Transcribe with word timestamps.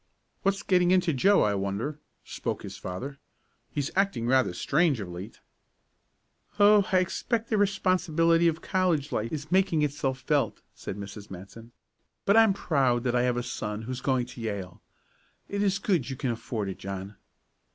"What's 0.41 0.63
getting 0.63 0.89
into 0.89 1.13
Joe, 1.13 1.43
I 1.43 1.53
wonder?" 1.53 1.99
spoke 2.23 2.63
his 2.63 2.75
father. 2.75 3.19
"He's 3.69 3.91
acting 3.95 4.25
rather 4.25 4.51
strange 4.51 4.99
of 4.99 5.09
late." 5.11 5.41
"Oh, 6.59 6.87
I 6.91 6.97
expect 6.97 7.51
the 7.51 7.57
responsibility 7.59 8.47
of 8.47 8.63
college 8.63 9.11
life 9.11 9.31
is 9.31 9.51
making 9.51 9.83
itself 9.83 10.17
felt," 10.19 10.63
said 10.73 10.97
Mrs. 10.97 11.29
Matson. 11.29 11.71
"But 12.25 12.35
I'm 12.35 12.53
proud 12.53 13.03
that 13.03 13.15
I 13.15 13.21
have 13.21 13.37
a 13.37 13.43
son 13.43 13.83
who 13.83 13.91
is 13.91 14.01
going 14.01 14.25
to 14.25 14.41
Yale. 14.41 14.81
It 15.47 15.61
is 15.61 15.77
good 15.77 16.09
you 16.09 16.15
can 16.15 16.31
afford 16.31 16.69
it, 16.69 16.79
John." 16.79 17.17